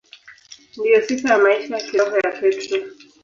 [0.77, 2.77] Ndiyo sifa ya maisha ya kiroho ya Petro.